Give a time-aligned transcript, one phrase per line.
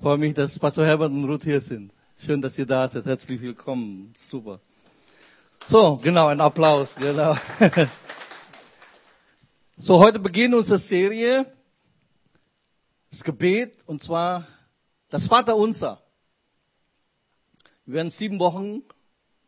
[0.00, 1.92] freue mich, dass Pastor Herbert und Ruth hier sind.
[2.16, 3.04] Schön, dass ihr da seid.
[3.04, 4.14] Herzlich willkommen.
[4.16, 4.60] Super.
[5.66, 6.94] So, genau, ein Applaus.
[6.96, 7.36] Genau.
[9.82, 11.50] So, heute beginnt unsere Serie,
[13.10, 14.46] das Gebet, und zwar
[15.08, 16.02] das Vaterunser.
[17.86, 18.82] Wir werden sieben Wochen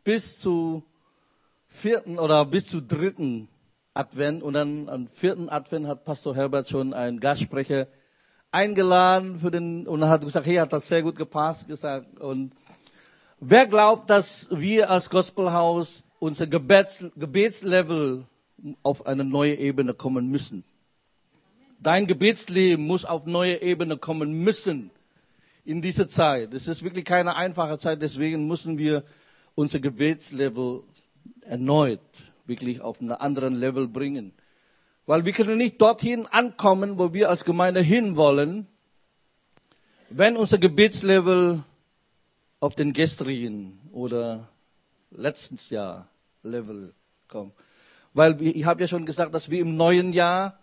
[0.04, 0.84] bis zu
[1.68, 3.48] vierten oder bis zu dritten
[3.92, 7.86] Advent und dann am vierten Advent hat Pastor Herbert schon einen Gastsprecher
[8.52, 12.52] eingeladen für den und hat gesagt, hey, hat das sehr gut gepasst gesagt und
[13.40, 18.24] wer glaubt, dass wir als Gospelhaus unser Gebets, Gebetslevel
[18.82, 20.62] auf eine neue Ebene kommen müssen?
[21.80, 24.92] Dein Gebetsleben muss auf neue Ebene kommen müssen
[25.64, 26.54] in dieser Zeit.
[26.54, 29.02] Es ist wirklich keine einfache Zeit, deswegen müssen wir
[29.56, 30.82] unser Gebetslevel
[31.40, 32.00] erneut
[32.46, 34.32] wirklich auf einen anderen Level bringen.
[35.06, 38.66] Weil wir können nicht dorthin ankommen, wo wir als Gemeinde hinwollen,
[40.10, 41.62] wenn unser Gebetslevel
[42.60, 44.48] auf den gestrigen oder
[45.10, 46.08] letztes Jahr
[46.42, 46.94] Level
[47.28, 47.54] kommt.
[48.14, 50.58] Weil ich habe ja schon gesagt, dass wir im neuen Jahr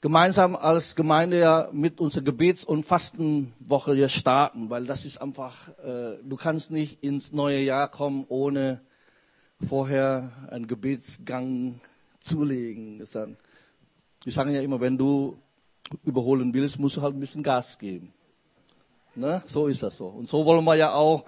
[0.00, 5.68] gemeinsam als Gemeinde ja mit unserer Gebets- und Fastenwoche ja starten, weil das ist einfach,
[5.78, 8.80] äh, du kannst nicht ins neue Jahr kommen, ohne
[9.66, 11.80] vorher einen Gebetsgang
[12.28, 12.98] zulegen.
[12.98, 15.38] Wir sagen ja immer, wenn du
[16.04, 18.12] überholen willst, musst du halt ein bisschen Gas geben.
[19.14, 19.42] Ne?
[19.46, 20.06] So ist das so.
[20.06, 21.24] Und so wollen wir ja auch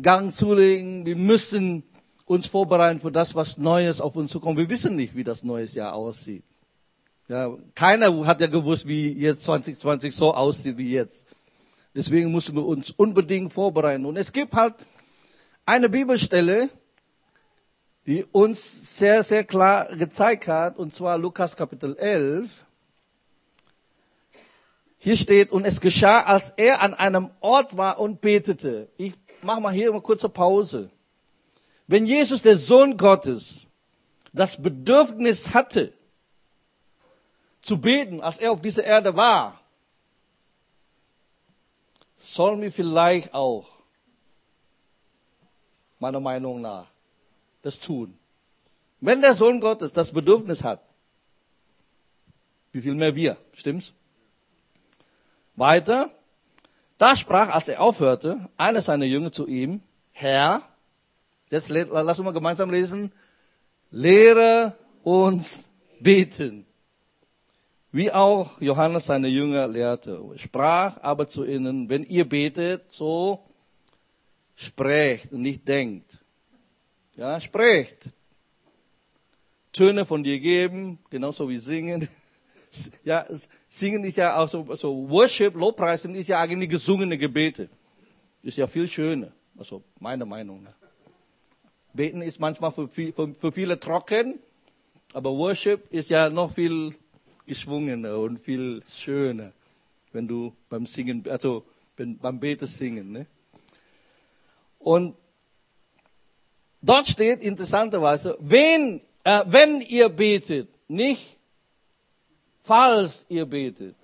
[0.00, 1.04] Gang zulegen.
[1.04, 1.82] Wir müssen
[2.24, 4.58] uns vorbereiten für das, was Neues auf uns zukommt.
[4.58, 6.44] Wir wissen nicht, wie das neue Jahr aussieht.
[7.28, 11.26] Ja, keiner hat ja gewusst, wie jetzt 2020 so aussieht wie jetzt.
[11.94, 14.06] Deswegen müssen wir uns unbedingt vorbereiten.
[14.06, 14.74] Und es gibt halt
[15.66, 16.70] eine Bibelstelle,
[18.06, 22.64] die uns sehr, sehr klar gezeigt hat, und zwar Lukas Kapitel 11.
[24.98, 28.88] Hier steht, und es geschah, als er an einem Ort war und betete.
[28.96, 30.90] Ich mache mal hier eine kurze Pause.
[31.86, 33.66] Wenn Jesus, der Sohn Gottes,
[34.32, 35.92] das Bedürfnis hatte,
[37.60, 39.60] zu beten, als er auf dieser Erde war,
[42.18, 43.68] sollen wir vielleicht auch,
[45.98, 46.91] meiner Meinung nach,
[47.62, 48.18] das tun.
[49.00, 50.80] Wenn der Sohn Gottes das Bedürfnis hat,
[52.72, 53.92] wie viel mehr wir, stimmt's?
[55.56, 56.10] Weiter.
[56.98, 60.62] Da sprach, als er aufhörte, einer seiner Jünger zu ihm, Herr,
[61.50, 63.12] jetzt lass uns mal gemeinsam lesen,
[63.90, 65.68] lehre uns
[66.00, 66.66] beten.
[67.90, 73.44] Wie auch Johannes seine Jünger lehrte, sprach aber zu ihnen, wenn ihr betet, so
[74.54, 76.21] sprecht und nicht denkt.
[77.16, 78.10] Ja, sprecht.
[79.72, 82.08] Töne von dir geben, genauso wie singen.
[83.04, 83.26] Ja,
[83.68, 87.68] singen ist ja auch so, so Worship, Lobpreisen ist ja eigentlich gesungene Gebete.
[88.42, 89.30] Ist ja viel schöner.
[89.58, 90.72] Also, meiner Meinung nach.
[91.92, 94.38] Beten ist manchmal für, für, für viele trocken,
[95.12, 96.94] aber Worship ist ja noch viel
[97.46, 99.52] geschwungener und viel schöner,
[100.12, 103.12] wenn du beim Singen, also beim Beten singen.
[103.12, 103.26] Ne?
[104.78, 105.14] Und
[106.82, 111.38] Dort steht interessanterweise, wenn, äh, wenn ihr betet, nicht
[112.62, 113.94] falls ihr betet.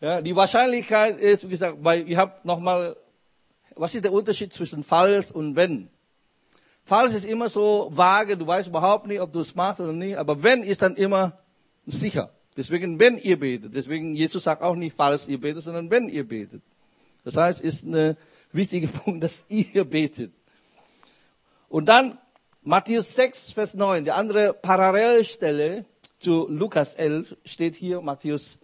[0.00, 2.96] Ja, die Wahrscheinlichkeit ist, wie gesagt, weil ihr habt nochmal,
[3.74, 5.90] was ist der Unterschied zwischen falls und wenn?
[6.84, 10.16] Falls ist immer so vage, du weißt überhaupt nicht, ob du es machst oder nicht,
[10.16, 11.38] aber wenn ist dann immer
[11.86, 12.30] sicher.
[12.56, 13.74] Deswegen, wenn ihr betet.
[13.74, 16.62] Deswegen, Jesus sagt auch nicht, falls ihr betet, sondern wenn ihr betet.
[17.24, 18.16] Das heißt, ist eine
[18.52, 20.32] wichtige Punkt, dass ihr betet.
[21.68, 22.18] Und dann
[22.62, 25.84] Matthäus 6, Vers 9, die andere Parallelstelle
[26.18, 28.58] zu Lukas 11 steht hier, Matthäus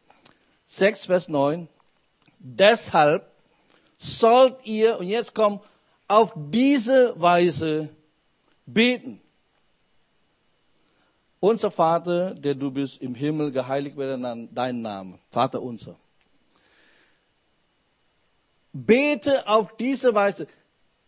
[0.66, 1.69] 6, Vers 9.
[2.38, 3.30] Deshalb
[3.98, 5.62] sollt ihr, und jetzt kommt,
[6.08, 7.88] auf diese Weise
[8.66, 9.20] beten.
[11.41, 15.18] Unser Vater, der du bist im Himmel, geheiligt werde dein Name.
[15.30, 15.97] Vater unser
[18.84, 20.47] bete auf diese Weise.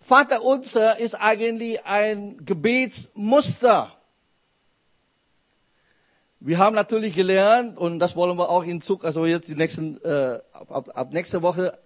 [0.01, 3.93] Vater unser ist eigentlich ein Gebetsmuster.
[6.41, 10.01] Wir haben natürlich gelernt, und das wollen wir auch in Zug, also jetzt die nächsten,
[10.05, 11.77] äh, ab, ab nächste Woche,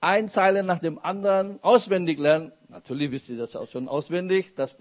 [0.00, 2.52] ein Zeilen nach dem anderen auswendig lernen.
[2.68, 4.76] Natürlich wisst ihr das auch schon auswendig, das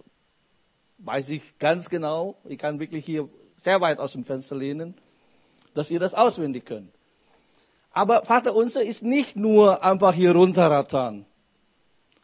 [0.97, 2.39] weiß ich ganz genau.
[2.45, 4.95] Ich kann wirklich hier sehr weit aus dem Fenster lehnen,
[5.75, 6.91] dass ihr das auswendig könnt.
[7.91, 11.25] Aber Vater unser ist nicht nur einfach hier runterrattern,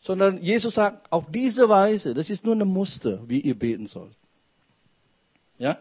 [0.02, 4.16] sondern Jesus sagt, auf diese Weise, das ist nur ein Muster, wie ihr beten sollt.
[5.58, 5.78] Ja?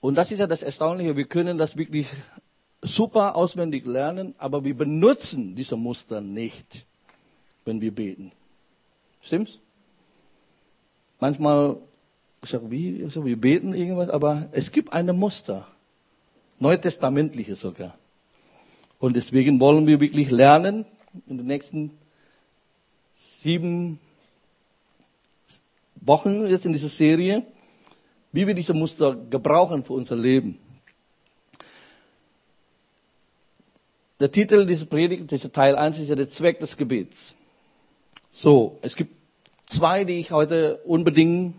[0.00, 2.06] Und das ist ja das Erstaunliche, wir können das wirklich
[2.82, 6.86] super auswendig lernen, aber wir benutzen diese Muster nicht,
[7.64, 8.32] wenn wir beten.
[9.20, 9.58] Stimmt's?
[11.20, 11.76] Manchmal,
[12.42, 15.66] ich sage, wie, ich sag, wir beten irgendwas, aber es gibt eine Muster.
[16.60, 17.98] Neutestamentliche sogar.
[18.98, 20.84] Und deswegen wollen wir wirklich lernen,
[21.26, 21.98] in den nächsten
[23.14, 23.98] sieben
[25.96, 27.44] Wochen jetzt in dieser Serie,
[28.32, 30.58] wie wir diese Muster gebrauchen für unser Leben.
[34.20, 37.34] Der Titel dieser Predigt, dieser Teil 1 ist ja der Zweck des Gebets.
[38.30, 39.14] So, es gibt
[39.64, 41.54] zwei, die ich heute unbedingt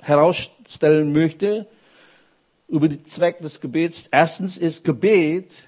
[0.00, 1.68] herausstellen möchte
[2.68, 4.08] über den Zweck des Gebets.
[4.10, 5.64] Erstens ist Gebet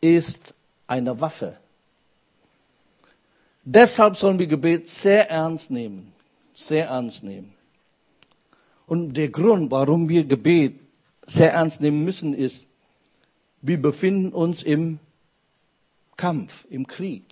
[0.00, 0.54] ist
[0.86, 1.56] eine Waffe.
[3.64, 6.12] Deshalb sollen wir Gebet sehr ernst nehmen,
[6.54, 7.52] sehr ernst nehmen.
[8.86, 10.78] Und der Grund, warum wir Gebet
[11.22, 12.68] sehr ernst nehmen müssen, ist,
[13.62, 15.00] wir befinden uns im
[16.16, 17.24] Kampf, im Krieg.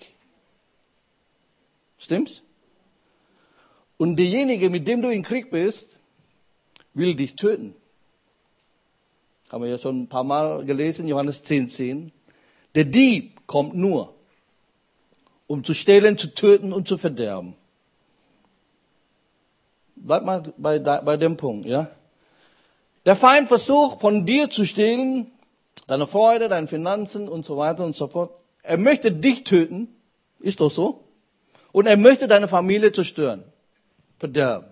[1.99, 2.43] Stimmt's?
[3.97, 6.01] Und derjenige, mit dem du im Krieg bist,
[6.93, 7.77] will dich töten.
[9.55, 12.13] Haben wir ja schon ein paar Mal gelesen, Johannes 10, 10.
[12.75, 14.13] Der Dieb kommt nur,
[15.47, 17.55] um zu stehlen, zu töten und zu verderben.
[19.95, 21.89] Bleib mal bei, bei dem Punkt, ja.
[23.07, 25.31] Der Feind versucht von dir zu stehlen,
[25.87, 28.33] deine Freude, deine Finanzen und so weiter und so fort.
[28.65, 29.87] Er möchte dich töten,
[30.41, 31.05] ist doch so.
[31.71, 33.45] Und er möchte deine Familie zerstören,
[34.19, 34.67] verderben.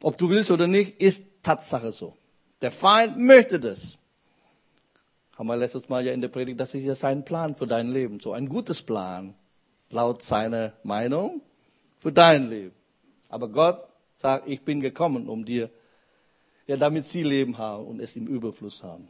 [0.00, 2.16] Ob du willst oder nicht, ist Tatsache so.
[2.60, 3.96] Der Feind möchte das.
[5.36, 7.88] Haben wir letztes Mal ja in der Predigt, das ist ja sein Plan für dein
[7.88, 8.20] Leben.
[8.20, 9.34] So ein gutes Plan,
[9.88, 11.40] laut seiner Meinung,
[11.98, 12.74] für dein Leben.
[13.30, 13.84] Aber Gott
[14.14, 15.70] sagt, ich bin gekommen, um dir,
[16.66, 19.08] ja, damit sie Leben haben und es im Überfluss haben.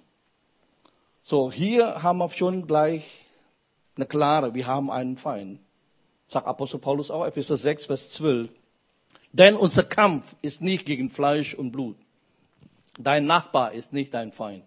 [1.22, 3.26] So, hier haben wir schon gleich
[3.96, 5.60] eine klare, wir haben einen Feind.
[6.28, 8.50] Sagt Apostel Paulus auch, Epheser 6, Vers 12.
[9.32, 11.96] Denn unser Kampf ist nicht gegen Fleisch und Blut.
[12.98, 14.64] Dein Nachbar ist nicht dein Feind.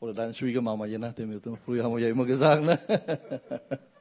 [0.00, 1.40] Oder deine Schwiegermama, je nachdem.
[1.64, 2.78] Früher haben wir ja immer gesagt, ne?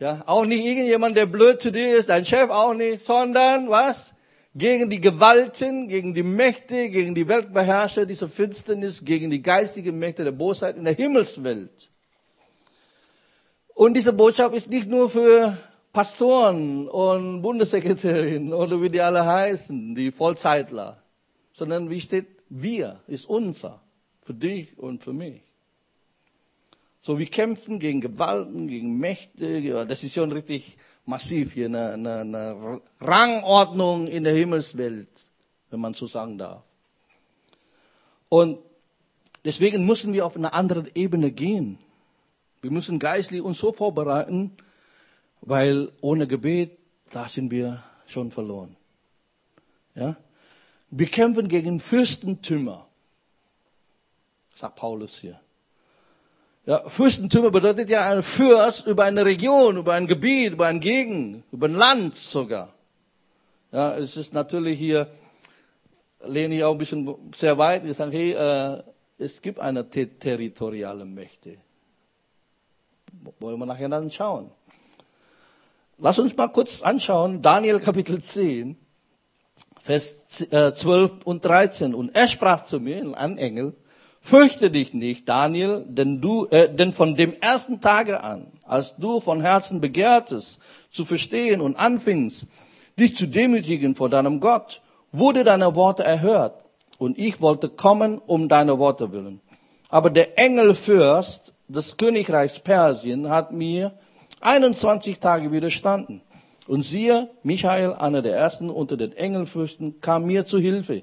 [0.00, 4.14] Ja, auch nicht irgendjemand, der blöd zu dir ist, dein Chef auch nicht, sondern was?
[4.54, 10.22] Gegen die Gewalten, gegen die Mächte, gegen die Weltbeherrscher dieser Finsternis, gegen die geistigen Mächte
[10.22, 11.90] der Bosheit in der Himmelswelt.
[13.74, 15.56] Und diese Botschaft ist nicht nur für
[15.92, 21.02] Pastoren und Bundessekretärinnen oder wie die alle heißen, die Vollzeitler,
[21.58, 23.82] sondern wie steht, wir ist unser,
[24.22, 25.42] für dich und für mich.
[27.00, 29.86] So, wir kämpfen gegen Gewalten, gegen Mächte.
[29.86, 35.08] Das ist schon richtig massiv hier, eine, eine, eine Rangordnung in der Himmelswelt,
[35.70, 36.62] wenn man so sagen darf.
[38.28, 38.60] Und
[39.44, 41.78] deswegen müssen wir auf eine andere Ebene gehen.
[42.62, 44.52] Wir müssen geistlich uns so vorbereiten,
[45.40, 46.78] weil ohne Gebet,
[47.10, 48.76] da sind wir schon verloren.
[49.96, 50.16] Ja?
[50.90, 52.86] Wir kämpfen gegen Fürstentümer,
[54.54, 55.40] sagt Paulus hier.
[56.64, 61.44] Ja, Fürstentümer bedeutet ja ein Fürst über eine Region, über ein Gebiet, über ein Gegend,
[61.52, 62.72] über ein Land sogar.
[63.72, 65.08] Ja, es ist natürlich hier,
[66.26, 68.82] lehne ich auch ein bisschen sehr weit, wir sagen, hey, äh,
[69.18, 71.56] es gibt eine te territoriale Mächte.
[73.40, 74.50] Wollen wir nachher dann schauen.
[75.98, 78.76] Lass uns mal kurz anschauen, Daniel Kapitel 10,
[79.80, 81.94] Vers 12 äh, und 13.
[81.94, 83.74] Und er sprach zu mir, ein Engel,
[84.20, 89.20] Fürchte dich nicht, Daniel, denn du, äh, denn von dem ersten Tage an, als du
[89.20, 92.46] von Herzen begehrtest, zu verstehen und anfingst,
[92.98, 94.82] dich zu demütigen vor deinem Gott,
[95.12, 96.64] wurde deine Worte erhört.
[96.98, 99.40] Und ich wollte kommen um deine Worte willen.
[99.88, 103.92] Aber der Engelfürst des Königreichs Persien hat mir
[104.40, 106.20] 21 Tage widerstanden.
[106.68, 111.02] Und siehe, Michael, einer der ersten unter den Engelfürsten, kam mir zu Hilfe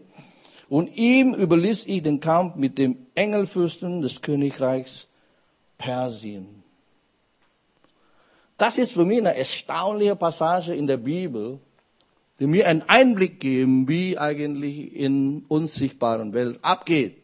[0.69, 5.07] und ihm überließ ich den Kampf mit dem Engelfürsten des Königreichs
[5.79, 6.63] Persien.
[8.60, 11.60] Das ist für mich eine erstaunliche Passage in der Bibel,
[12.39, 17.17] die mir einen Einblick geben, wie eigentlich in unsichtbaren Welt abgeht.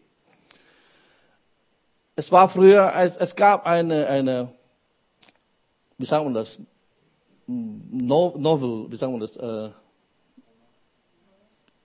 [2.16, 4.52] Es war früher, es gab eine, eine,
[6.00, 6.58] wie sagen wir das,
[7.52, 9.70] Novel, wie sagen wir das, äh,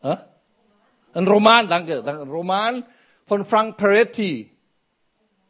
[0.09, 0.17] äh?
[1.15, 2.85] Ein Roman, danke, ein Roman
[3.25, 4.51] von Frank Peretti.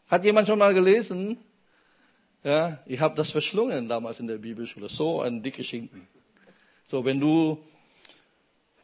[0.09, 1.39] Hat jemand schon mal gelesen?
[2.45, 4.89] Ja, ich habe das verschlungen damals in der Bibelschule.
[4.89, 6.07] So ein dicke Schinken.
[6.85, 7.59] So, wenn du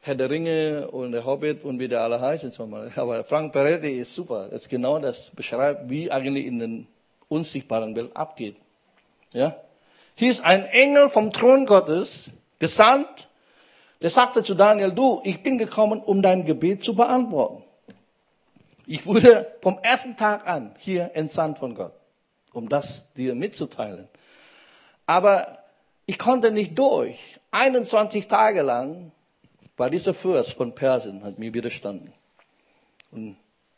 [0.00, 2.52] Herr der Ringe und der Hobbit und wie der alle heißen.
[2.96, 4.48] Aber Frank Peretti ist super.
[4.50, 6.70] Das ist genau das beschreibt, wie eigentlich in der
[7.28, 8.56] unsichtbaren Welt abgeht.
[9.32, 9.56] Ja?
[10.14, 13.28] Hier ist ein Engel vom Thron Gottes, gesandt,
[14.00, 17.64] der sagte zu Daniel, du, ich bin gekommen, um dein Gebet zu beantworten.
[18.86, 21.94] Ich wurde vom ersten Tag an hier entsandt von Gott,
[22.52, 24.08] um das dir mitzuteilen.
[25.06, 25.58] Aber
[26.06, 27.38] ich konnte nicht durch.
[27.52, 29.12] 21 Tage lang
[29.76, 32.12] war dieser Fürst von Persien, hat mir widerstanden.
[33.12, 33.36] Und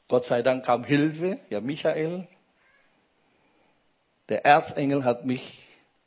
[0.08, 2.26] Gott sei Dank kam Hilfe, ja Michael.
[4.28, 5.63] Der Erzengel hat mich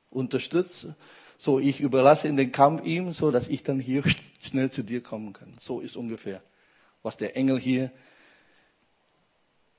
[0.10, 0.88] unterstützt.
[1.38, 4.04] So, ich überlasse in den Kampf ihm, so dass ich dann hier
[4.42, 5.54] schnell zu dir kommen kann.
[5.60, 6.42] So ist ungefähr,
[7.04, 7.92] was der Engel hier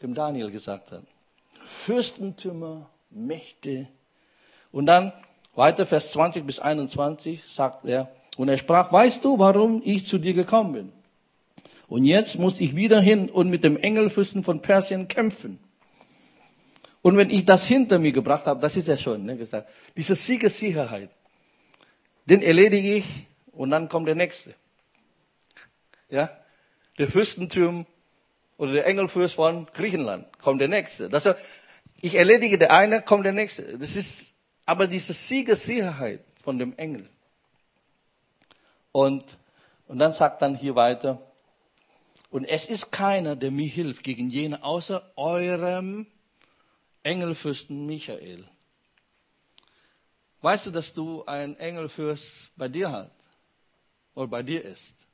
[0.03, 1.03] dem Daniel gesagt hat.
[1.61, 3.89] Fürstentümer, Mächte.
[4.71, 5.13] Und dann
[5.55, 10.19] weiter Vers 20 bis 21 sagt er, und er sprach, weißt du, warum ich zu
[10.19, 10.93] dir gekommen bin?
[11.89, 15.59] Und jetzt muss ich wieder hin und mit dem Engelfürsten von Persien kämpfen.
[17.03, 20.15] Und wenn ich das hinter mir gebracht habe, das ist ja schon, ne, gesagt, diese
[20.15, 21.11] Siegessicherheit,
[22.27, 24.55] den erledige ich und dann kommt der nächste.
[26.11, 26.31] Ja,
[26.99, 27.87] der Fürstentum
[28.57, 31.09] oder der Engelfürst von Griechenland kommt der nächste.
[31.09, 31.39] Das heißt,
[32.01, 33.79] ich erledige der eine, kommt der nächste.
[33.79, 34.35] Das ist
[34.67, 37.09] aber diese Siegessicherheit von dem Engel.
[38.93, 39.39] Und,
[39.87, 41.23] und dann sagt dann hier weiter,
[42.31, 46.07] und es ist keiner, der mir hilft gegen jene, außer eurem
[47.03, 48.49] Engelfürsten Michael.
[50.41, 53.11] Weißt du, dass du einen Engelfürst bei dir hast?
[54.15, 55.07] Oder bei dir ist?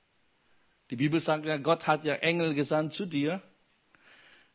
[0.90, 3.42] Die Bibel sagt ja, Gott hat ja Engel gesandt zu dir.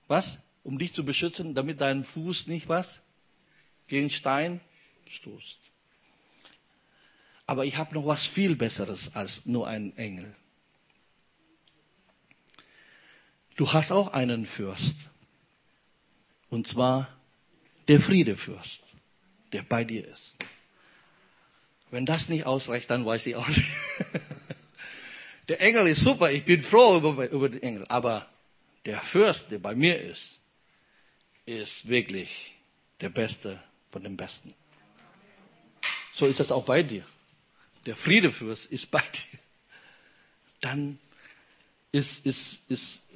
[0.08, 0.40] Was?
[0.64, 3.02] Um dich zu beschützen, damit dein Fuß nicht was?
[3.88, 4.62] Gegen Stein
[5.08, 5.60] stoßt.
[7.48, 10.36] Aber ich habe noch was viel Besseres als nur einen Engel.
[13.56, 14.96] Du hast auch einen Fürst.
[16.50, 17.19] Und zwar
[17.90, 18.84] der Friedefürst,
[19.52, 20.36] der bei dir ist.
[21.90, 23.68] Wenn das nicht ausreicht, dann weiß ich auch nicht.
[25.50, 27.86] Der Engel ist super, ich bin froh über, über den Engel.
[27.90, 28.30] Aber
[28.86, 30.40] der Fürst, der bei mir ist,
[31.48, 32.54] ist wirklich
[33.02, 34.54] der Beste von den Besten.
[36.14, 37.04] So ist das auch bei dir.
[37.88, 39.40] Der Friedefürst ist bei dir.
[40.62, 41.00] Dann
[41.92, 43.09] ist, ist, ist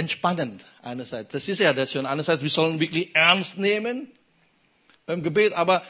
[0.00, 1.32] entspannend einerseits.
[1.32, 2.06] Das ist ja das schon.
[2.06, 4.10] Einerseits, wir sollen wirklich ernst nehmen
[5.06, 5.82] beim Gebet, aber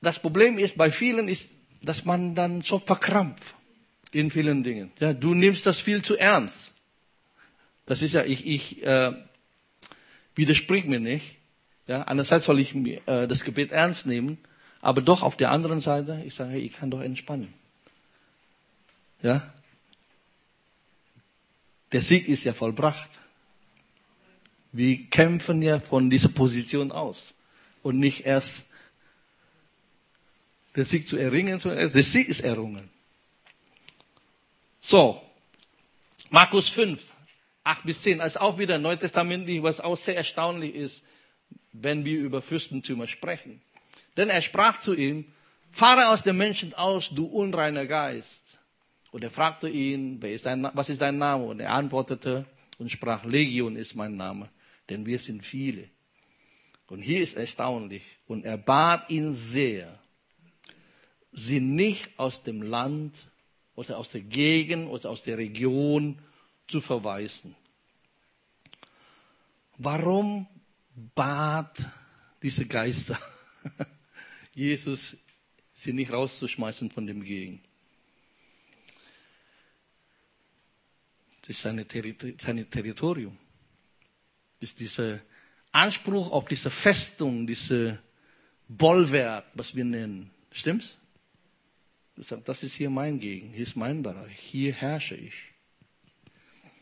[0.00, 1.48] das Problem ist, bei vielen ist,
[1.82, 3.54] dass man dann so verkrampft
[4.12, 4.90] in vielen Dingen.
[4.98, 6.72] Ja, du nimmst das viel zu ernst.
[7.86, 9.12] Das ist ja, ich, ich äh,
[10.34, 11.36] widersprich mir nicht.
[11.86, 14.38] Ja, einerseits soll ich äh, das Gebet ernst nehmen,
[14.80, 17.52] aber doch auf der anderen Seite, ich sage, ich kann doch entspannen.
[19.22, 19.52] Ja,
[21.92, 23.10] der Sieg ist ja vollbracht.
[24.72, 27.34] Wir kämpfen ja von dieser Position aus
[27.82, 28.64] und nicht erst
[30.76, 32.88] der Sieg zu erringen, sondern der Sieg ist errungen.
[34.80, 35.20] So,
[36.30, 37.12] Markus 5,
[37.64, 41.02] 8 bis 10, als auch wieder neutestamentlich, was auch sehr erstaunlich ist,
[41.72, 43.60] wenn wir über Fürstentümer sprechen.
[44.16, 45.24] Denn er sprach zu ihm,
[45.72, 48.42] fahre aus den Menschen aus, du unreiner Geist.
[49.10, 51.44] Und er fragte ihn, ist dein, was ist dein Name?
[51.44, 52.46] Und er antwortete
[52.78, 54.48] und sprach, Legion ist mein Name,
[54.88, 55.88] denn wir sind viele.
[56.86, 58.02] Und hier ist erstaunlich.
[58.26, 59.98] Und er bat ihn sehr,
[61.32, 63.16] sie nicht aus dem Land
[63.74, 66.18] oder aus der Gegend oder aus der Region
[66.66, 67.56] zu verweisen.
[69.78, 70.46] Warum
[71.14, 71.88] bat
[72.42, 73.18] diese Geister
[74.54, 75.16] Jesus,
[75.72, 77.69] sie nicht rauszuschmeißen von dem Gegend?
[81.50, 83.36] Ist sein Territorium.
[84.60, 85.18] Ist dieser
[85.72, 87.98] Anspruch auf diese Festung, diese
[88.68, 90.30] Bollwerk, was wir nennen.
[90.52, 90.96] Stimmt's?
[92.14, 95.34] Du sagst, das ist hier mein Gegend, hier ist mein Bereich, hier herrsche ich.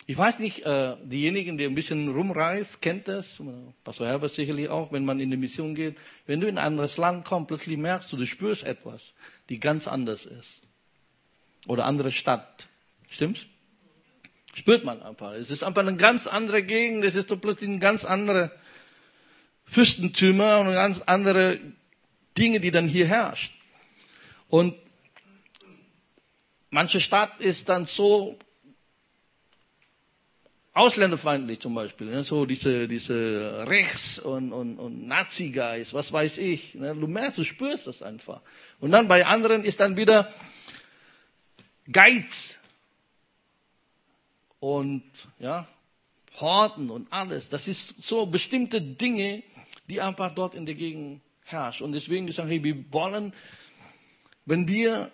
[0.07, 3.43] Ich weiß nicht, äh, diejenigen, die ein bisschen rumreist, kennt das,
[3.85, 5.97] Pastor Herbert sicherlich auch, wenn man in die Mission geht.
[6.27, 9.15] Wenn du in ein anderes Land kommst, plötzlich merkst du, du spürst etwas,
[9.49, 10.61] die ganz anders ist.
[11.67, 12.69] Oder andere Stadt.
[13.09, 13.47] Stimmt's?
[14.55, 15.33] Spürt man einfach.
[15.33, 18.51] Es ist einfach eine ganz andere Gegend, es ist plötzlich ein ganz andere
[19.65, 21.61] Fürstentümer und ganz andere
[22.37, 23.55] Dinge, die dann hier herrscht.
[24.49, 24.75] Und
[26.71, 28.39] manche Stadt ist dann so
[30.73, 32.23] ausländerfeindlich zum Beispiel, ne?
[32.23, 36.75] so diese, diese Rechts- und, und, und Nazi-Geist, was weiß ich.
[36.75, 36.95] Ne?
[36.95, 38.41] Du merkst, du spürst das einfach.
[38.79, 40.33] Und dann bei anderen ist dann wieder
[41.91, 42.61] Geiz
[44.61, 45.03] und
[45.39, 45.67] ja,
[46.41, 47.49] Horten und alles.
[47.49, 49.43] Das ist so bestimmte Dinge,
[49.89, 51.85] die einfach dort in der Gegend herrschen.
[51.85, 53.33] Und deswegen gesagt, hey, wir wollen,
[54.47, 55.11] wenn wir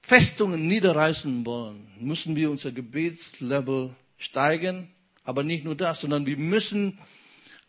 [0.00, 4.90] Festungen niederreißen wollen, müssen wir unser Gebetslevel steigen.
[5.24, 6.98] Aber nicht nur das, sondern wir müssen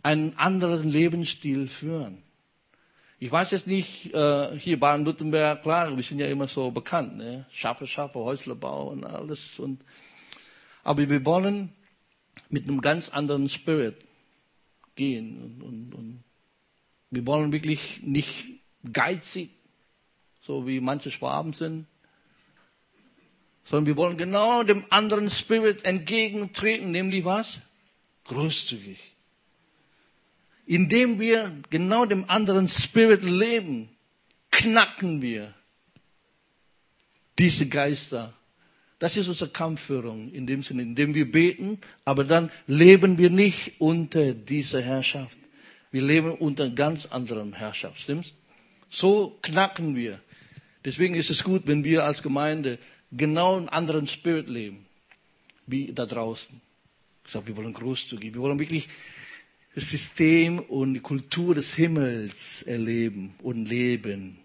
[0.03, 2.21] einen anderen Lebensstil führen.
[3.17, 7.45] Ich weiß jetzt nicht, äh, hier Baden-Württemberg, klar, wir sind ja immer so bekannt, ne?
[7.49, 9.57] Schafe, Schafe, Häuslerbau und alles.
[9.57, 9.81] Und,
[10.85, 11.73] aber wir wollen
[12.49, 13.97] mit einem ganz anderen Spirit
[14.95, 15.41] gehen.
[15.41, 16.23] Und, und, und
[17.11, 18.45] wir wollen wirklich nicht
[18.93, 19.49] geizig,
[20.39, 21.87] so wie manche Schwaben sind,
[23.65, 27.59] sondern wir wollen genau dem anderen Spirit entgegentreten, nämlich was?
[28.23, 29.15] Großzügig
[30.65, 33.89] indem wir genau dem anderen Spirit leben,
[34.51, 35.53] knacken wir
[37.37, 38.33] diese Geister.
[38.99, 43.73] Das ist unsere Kampfführung in dem Sinne, indem wir beten, aber dann leben wir nicht
[43.79, 45.37] unter dieser Herrschaft.
[45.91, 48.33] Wir leben unter ganz anderem Herrschaft, stimmt's?
[48.89, 50.19] So knacken wir.
[50.85, 52.79] Deswegen ist es gut, wenn wir als Gemeinde
[53.11, 54.85] genau einen anderen Spirit leben,
[55.67, 56.61] wie da draußen.
[57.25, 58.87] Ich sage, wir wollen großzügig, wir wollen wirklich
[59.73, 64.37] das System und die Kultur des Himmels erleben und leben.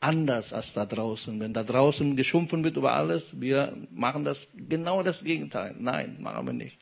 [0.00, 1.40] Anders als da draußen.
[1.40, 5.74] Wenn da draußen geschumpfen wird über alles, wir machen das genau das Gegenteil.
[5.78, 6.78] Nein, machen wir nicht.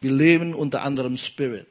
[0.00, 1.66] Wir leben unter anderem Spirit.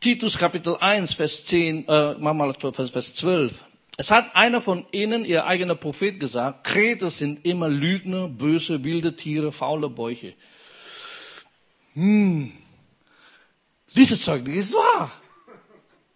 [0.00, 3.64] Titus Kapitel 1, Vers 10, äh, mal Vers 12.
[3.96, 9.14] Es hat einer von ihnen, ihr eigener Prophet, gesagt, Kreter sind immer Lügner, böse, wilde
[9.14, 10.34] Tiere, faule Bäuche
[11.94, 12.52] hm,
[13.96, 15.12] dieses Zeugnis ist wahr.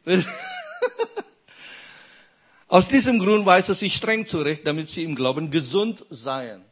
[2.69, 6.65] Aus diesem Grund weist er sich streng zurecht, damit sie im Glauben gesund seien.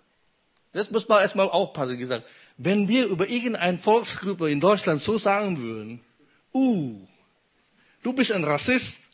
[0.72, 2.26] Das muss man erstmal aufpassen gesagt.
[2.56, 6.00] Wenn wir über irgendeine Volksgruppe in Deutschland so sagen würden,
[6.54, 6.98] uh,
[8.02, 9.04] du bist ein Rassist.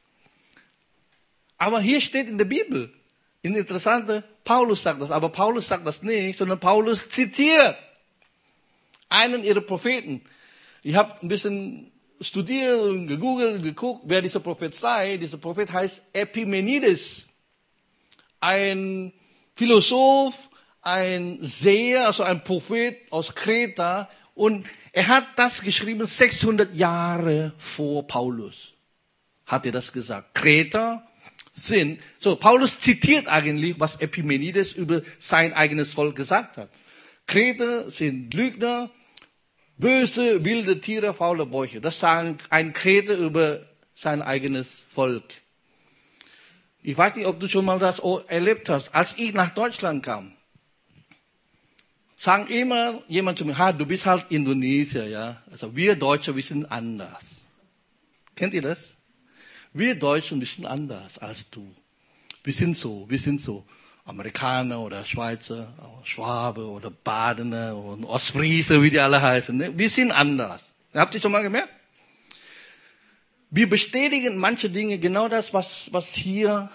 [1.56, 2.92] Aber hier steht in der Bibel,
[3.42, 7.76] in interessante, Paulus sagt das, aber Paulus sagt das nicht, sondern Paulus zitiert
[9.08, 10.22] einen ihrer Propheten.
[10.82, 15.16] Ich habe ein bisschen studiert gegoogelt geguckt, wer dieser Prophet sei.
[15.16, 17.26] Dieser Prophet heißt Epimenides.
[18.40, 19.12] Ein
[19.54, 20.50] Philosoph,
[20.82, 24.08] ein Seher, also ein Prophet aus Kreta.
[24.34, 28.74] Und er hat das geschrieben 600 Jahre vor Paulus.
[29.46, 30.34] Hat er das gesagt.
[30.34, 31.08] Kreta
[31.54, 36.70] sind, so Paulus zitiert eigentlich, was Epimenides über sein eigenes Volk gesagt hat.
[37.26, 38.90] Kreter sind Lügner,
[39.78, 41.80] Böse, wilde Tiere, faule Bäuche.
[41.80, 43.64] Das sagt ein Krete über
[43.94, 45.24] sein eigenes Volk.
[46.82, 48.94] Ich weiß nicht, ob du schon mal das erlebt hast.
[48.94, 50.32] Als ich nach Deutschland kam,
[52.16, 55.42] sagen immer jemand zu mir, ha, du bist halt Indonesier, ja.
[55.50, 57.42] Also wir Deutsche, wir sind anders.
[58.34, 58.96] Kennt ihr das?
[59.72, 61.74] Wir Deutschen, wir sind anders als du.
[62.42, 63.64] Wir sind so, wir sind so.
[64.08, 69.56] Amerikaner oder Schweizer, Schwabe oder Badener und Ostfriese, wie die alle heißen.
[69.56, 69.78] Ne?
[69.78, 70.74] Wir sind anders.
[70.94, 71.68] Habt ihr schon mal gemerkt?
[73.50, 76.70] Wir bestätigen manche Dinge, genau das, was, was hier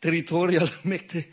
[0.00, 1.24] territorial Mächte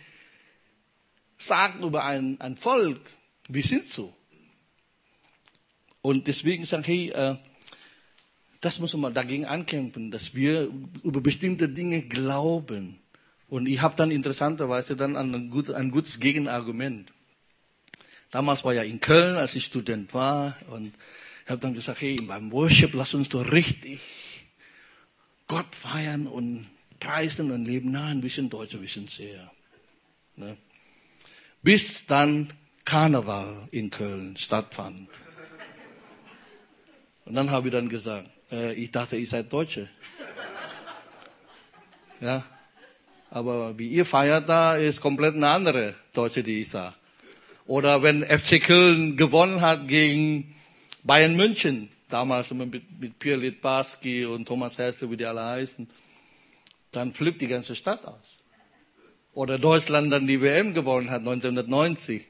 [1.38, 3.02] sagen über ein, ein Volk.
[3.48, 4.16] Wir sind so.
[6.02, 7.36] Und deswegen sage ich, äh,
[8.62, 10.72] das muss man dagegen ankämpfen, dass wir
[11.04, 13.00] über bestimmte Dinge glauben.
[13.48, 17.12] Und ich habe dann interessanterweise dann ein, gut, ein gutes Gegenargument.
[18.32, 20.94] Damals war ja in Köln, als ich Student war, und
[21.46, 24.02] ich habe dann gesagt, hey, beim Worship lass uns doch richtig
[25.48, 26.68] Gott feiern und
[27.00, 27.92] preisen und leben.
[27.92, 29.52] Na, ein bisschen Deutsche, ein bisschen sehr.
[30.36, 30.58] Ne?
[31.62, 32.52] Bis dann
[32.84, 35.10] Karneval in Köln stattfand.
[37.26, 39.90] Und dann habe ich dann gesagt, äh, ich dachte, ihr seid Deutsche.
[42.22, 42.44] Ja,
[43.36, 46.96] aber wie ihr feiert da, ist komplett eine andere Deutsche, die ich sah.
[47.66, 50.56] Oder wenn FC Köln gewonnen hat gegen
[51.04, 55.86] Bayern München, damals mit, mit Pierre Litbarski und Thomas Hessler, wie die alle heißen,
[56.94, 58.38] dann flippt die ganze Stadt aus.
[59.34, 62.26] Oder Deutschland dann die WM gewonnen hat, 1990.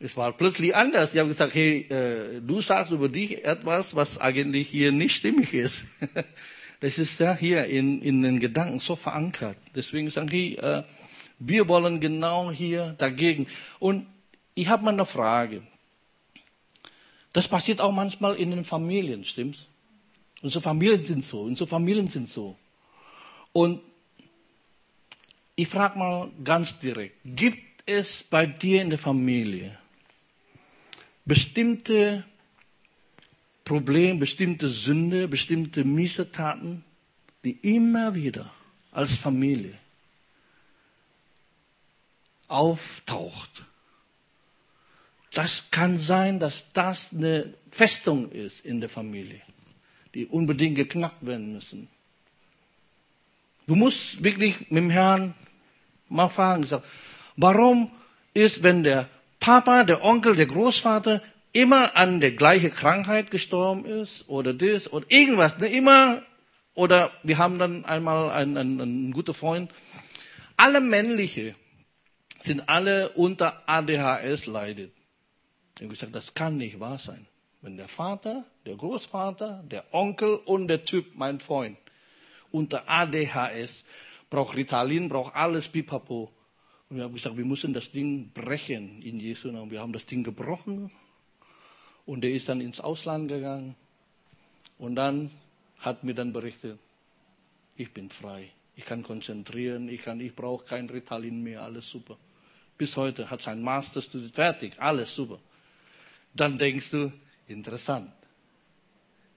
[0.00, 1.12] Es war plötzlich anders.
[1.12, 5.54] Die haben gesagt, hey, äh, du sagst über dich etwas, was eigentlich hier nicht stimmig
[5.54, 5.86] ist.
[6.80, 9.56] Das ist ja hier in, in den Gedanken so verankert.
[9.74, 10.82] Deswegen sagen die, äh,
[11.38, 13.46] wir wollen genau hier dagegen.
[13.78, 14.06] Und
[14.54, 15.62] ich habe mal eine Frage.
[17.32, 19.66] Das passiert auch manchmal in den Familien, stimmt's?
[20.42, 22.56] Unsere Familien sind so, unsere Familien sind so.
[23.52, 23.82] Und
[25.54, 29.78] ich frage mal ganz direkt, gibt es bei dir in der Familie
[31.26, 32.24] bestimmte
[33.70, 36.82] Probleme, bestimmte Sünde, bestimmte Missetaten,
[37.44, 38.50] die immer wieder
[38.90, 39.78] als Familie
[42.48, 43.64] auftaucht?
[45.32, 49.40] Das kann sein, dass das eine Festung ist in der Familie,
[50.14, 51.86] die unbedingt geknackt werden müssen.
[53.68, 55.32] Du musst wirklich mit dem Herrn
[56.08, 56.66] mal fragen,
[57.36, 57.92] warum
[58.34, 64.28] ist, wenn der Papa, der Onkel, der Großvater immer an der gleichen Krankheit gestorben ist
[64.28, 66.22] oder das oder irgendwas, ne, immer
[66.74, 69.70] oder wir haben dann einmal einen, einen, einen guten Freund,
[70.56, 71.54] alle männliche
[72.38, 74.92] sind alle unter ADHS leidet.
[75.76, 77.26] Ich habe gesagt, das kann nicht wahr sein.
[77.62, 81.76] Wenn der Vater, der Großvater, der Onkel und der Typ, mein Freund,
[82.50, 83.84] unter ADHS,
[84.30, 86.32] braucht Ritalin, braucht alles pipapo.
[86.88, 89.70] Und wir haben gesagt, wir müssen das Ding brechen in Jesu Namen.
[89.70, 90.90] Wir haben das Ding gebrochen
[92.10, 93.76] und er ist dann ins Ausland gegangen.
[94.78, 95.30] Und dann
[95.78, 96.76] hat mir dann berichtet,
[97.76, 102.16] ich bin frei, ich kann konzentrieren, ich, ich brauche kein Ritalin mehr, alles super.
[102.76, 105.38] Bis heute hat sein Master studiert, fertig, alles super.
[106.34, 107.12] Dann denkst du,
[107.46, 108.12] interessant.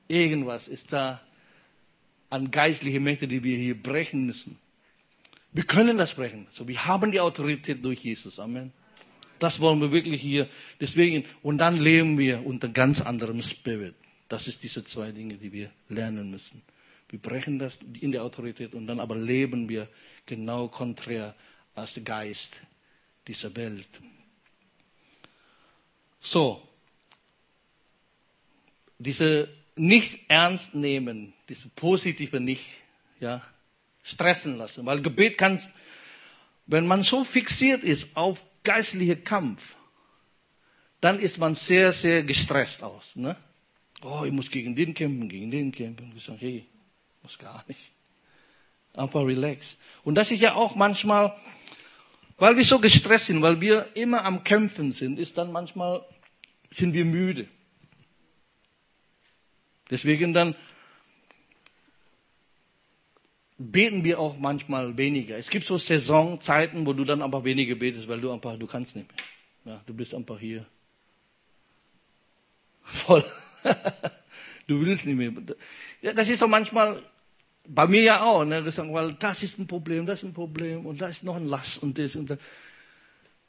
[0.07, 1.21] Irgendwas ist da
[2.31, 4.57] an geistliche Mächte, die wir hier brechen müssen.
[5.51, 6.47] Wir können das brechen.
[6.49, 8.39] So, wir haben die Autorität durch Jesus.
[8.39, 8.73] Amen.
[9.43, 10.47] Das wollen wir wirklich hier.
[10.79, 13.93] Deswegen, und dann leben wir unter ganz anderem Spirit.
[14.29, 16.62] Das ist diese zwei Dinge, die wir lernen müssen.
[17.10, 19.89] Wir brechen das in der Autorität und dann aber leben wir
[20.25, 21.36] genau konträr
[21.75, 22.62] als Geist
[23.27, 23.89] dieser Welt.
[26.21, 26.65] So,
[28.97, 32.65] diese nicht ernst nehmen, diese positive nicht,
[33.19, 33.41] ja,
[34.03, 34.86] stressen lassen.
[34.86, 35.62] Weil Gebet kann,
[36.65, 39.76] wenn man so fixiert ist auf geistliche Kampf,
[41.02, 43.15] dann ist man sehr, sehr gestresst aus.
[43.15, 43.36] Ne?
[44.04, 46.13] Oh, ich muss gegen den kämpfen, gegen den kämpfen.
[46.15, 46.65] Ich sage, hey,
[47.21, 47.91] muss gar nicht.
[48.93, 49.78] Einfach relax.
[50.04, 51.36] Und das ist ja auch manchmal,
[52.38, 56.06] weil wir so gestresst sind, weil wir immer am Kämpfen sind, ist dann manchmal,
[56.71, 57.47] sind wir müde.
[59.89, 60.56] Deswegen dann
[63.58, 65.38] beten wir auch manchmal weniger.
[65.38, 68.96] Es gibt so Saisonzeiten, wo du dann einfach weniger betest, weil du einfach, du kannst
[68.96, 69.76] nicht mehr.
[69.76, 70.66] Ja, du bist einfach hier
[72.84, 73.24] voll.
[74.68, 75.32] du willst nicht mehr.
[76.02, 77.02] Ja, das ist doch manchmal
[77.68, 80.86] bei mir ja auch, ne, gesagt, weil das ist ein Problem, das ist ein Problem
[80.86, 82.39] und da ist noch ein Last und das und das.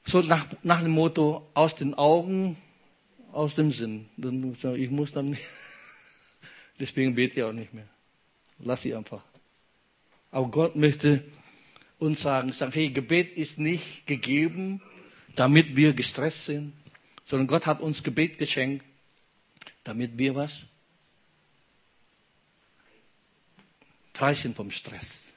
[0.04, 2.56] So nach, nach dem Motto, aus den Augen,
[3.32, 4.06] aus dem Sinn.
[4.16, 5.36] Dann, ich muss dann.
[6.78, 7.88] Deswegen bete ich auch nicht mehr.
[8.58, 9.22] Lass sie einfach.
[10.34, 11.22] Aber Gott möchte
[12.00, 14.82] uns sagen, sagen, hey, Gebet ist nicht gegeben,
[15.36, 16.72] damit wir gestresst sind,
[17.24, 18.84] sondern Gott hat uns Gebet geschenkt,
[19.84, 20.66] damit wir was?
[24.12, 25.34] Frei sind vom Stress.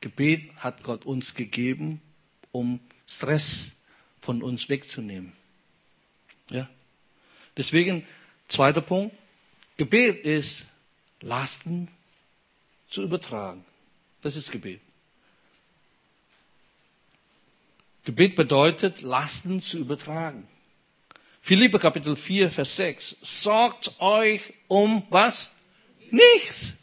[0.00, 2.00] Gebet hat Gott uns gegeben,
[2.52, 3.72] um Stress
[4.20, 5.32] von uns wegzunehmen.
[6.50, 6.70] Ja?
[7.56, 8.06] Deswegen,
[8.46, 9.12] zweiter Punkt,
[9.76, 10.66] Gebet ist,
[11.20, 11.88] Lasten
[12.86, 13.64] zu übertragen.
[14.22, 14.80] Das ist Gebet.
[18.04, 20.48] Gebet bedeutet, Lasten zu übertragen.
[21.40, 23.16] Philippe Kapitel 4, Vers 6.
[23.22, 25.50] Sorgt euch um was?
[26.10, 26.78] Nichts.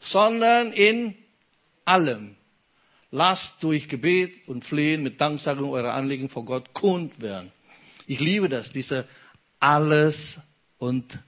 [0.00, 1.14] Sondern in
[1.84, 2.36] allem.
[3.10, 7.52] Lasst durch Gebet und Flehen mit Danksagung eure Anliegen vor Gott kund werden.
[8.06, 9.06] Ich liebe das, diese
[9.58, 10.38] alles
[10.78, 11.18] und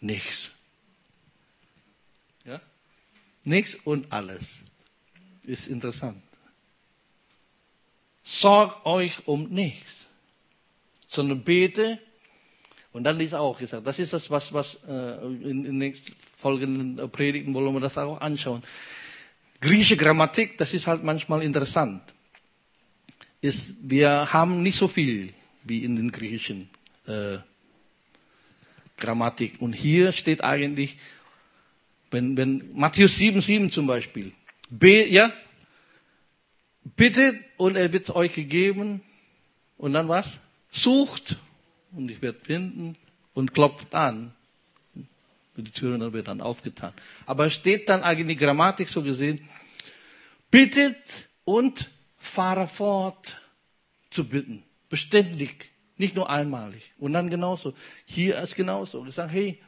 [0.00, 0.52] nichts.
[3.50, 4.62] Nichts und alles.
[5.42, 6.22] Ist interessant.
[8.22, 10.06] Sorgt euch um nichts,
[11.08, 11.98] sondern bete.
[12.92, 17.10] Und dann ist auch gesagt, das ist das, was, was äh, in den nächsten folgenden
[17.10, 18.62] Predigten wollen wir das auch anschauen.
[19.60, 22.02] Griechische Grammatik, das ist halt manchmal interessant.
[23.40, 25.32] Ist, wir haben nicht so viel
[25.64, 26.70] wie in den griechischen
[27.08, 27.38] äh,
[28.96, 29.60] Grammatik.
[29.60, 30.98] Und hier steht eigentlich,
[32.10, 34.32] wenn, wenn Matthäus 7, 7 zum Beispiel,
[34.68, 35.32] be, ja,
[36.96, 39.02] bittet und er wird euch gegeben
[39.76, 40.40] und dann was?
[40.70, 41.36] Sucht
[41.92, 42.96] und ich werde finden
[43.34, 44.32] und klopft an.
[45.56, 46.94] Die Türen wird dann aufgetan.
[47.26, 49.46] Aber es steht dann eigentlich Grammatik so gesehen,
[50.50, 50.96] bittet
[51.44, 53.40] und fahre fort
[54.08, 54.62] zu bitten.
[54.88, 55.70] Beständig.
[55.98, 56.92] Nicht nur einmalig.
[56.98, 57.74] Und dann genauso.
[58.06, 59.04] Hier ist genauso.
[59.06, 59.60] Ich sage, hey,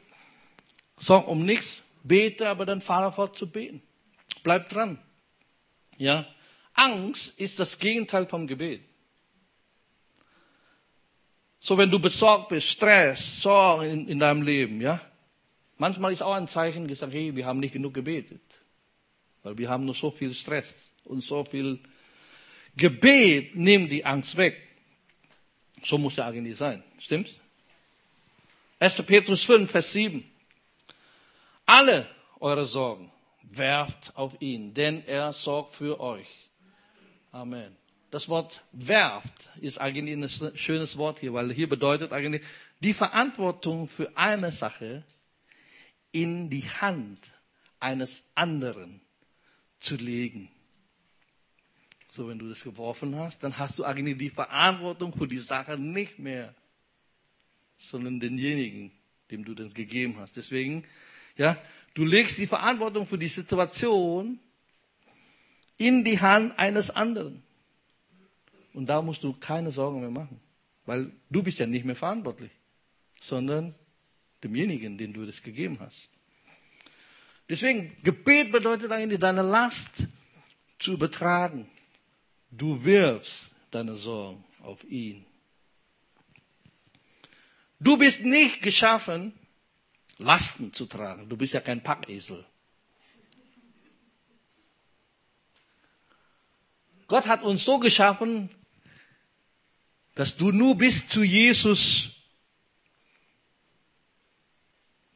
[0.97, 3.81] sorg um nichts, bete, aber dann fahre fort zu beten.
[4.43, 4.99] Bleib dran.
[5.97, 6.27] Ja,
[6.73, 8.81] Angst ist das Gegenteil vom Gebet.
[11.59, 14.99] So, wenn du besorgt bist, Stress, Sorgen in, in deinem Leben, ja,
[15.77, 18.41] manchmal ist auch ein Zeichen gesagt, hey, wir haben nicht genug gebetet,
[19.43, 21.79] weil wir haben nur so viel Stress und so viel
[22.75, 24.57] Gebet nimmt die Angst weg.
[25.85, 27.37] So muss ja eigentlich sein, stimmt's?
[28.79, 29.01] 1.
[29.03, 30.29] Petrus 5, Vers 7.
[31.65, 32.07] Alle
[32.39, 33.11] eure Sorgen
[33.43, 36.49] werft auf ihn, denn er sorgt für euch.
[37.31, 37.75] Amen.
[38.11, 42.43] Das Wort werft ist eigentlich ein schönes Wort hier, weil hier bedeutet eigentlich
[42.79, 45.03] die Verantwortung für eine Sache
[46.11, 47.19] in die Hand
[47.79, 49.01] eines anderen
[49.79, 50.49] zu legen.
[52.09, 55.79] So, wenn du das geworfen hast, dann hast du eigentlich die Verantwortung für die Sache
[55.79, 56.53] nicht mehr,
[57.79, 58.91] sondern denjenigen,
[59.31, 60.37] dem du das gegeben hast.
[60.37, 60.85] Deswegen,
[61.37, 61.57] ja,
[61.93, 64.39] du legst die Verantwortung für die Situation
[65.77, 67.43] in die Hand eines anderen.
[68.73, 70.39] Und da musst du keine Sorgen mehr machen,
[70.85, 72.51] weil du bist ja nicht mehr verantwortlich,
[73.21, 73.75] sondern
[74.43, 76.09] demjenigen, den du das gegeben hast.
[77.49, 80.07] Deswegen, Gebet bedeutet eigentlich, deine Last
[80.79, 81.69] zu übertragen.
[82.49, 85.25] Du wirfst deine Sorgen auf ihn.
[87.79, 89.33] Du bist nicht geschaffen,
[90.23, 91.29] Lasten zu tragen.
[91.29, 92.45] Du bist ja kein Packesel.
[97.07, 98.49] Gott hat uns so geschaffen,
[100.15, 102.11] dass du nur bis zu Jesus